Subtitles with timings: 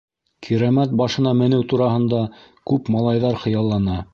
[0.45, 2.25] Кирәмәт башына менеү тураһында
[2.73, 4.05] күп малайҙар хыяллана.